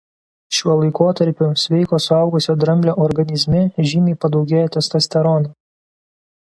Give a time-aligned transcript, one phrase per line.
[0.59, 3.63] Šiuo laikotarpiu sveiko suaugusio dramblio organizme
[3.93, 5.57] žymiai padaugėja testosterono.